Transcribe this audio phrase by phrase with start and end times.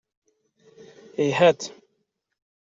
[1.27, 1.59] Yhat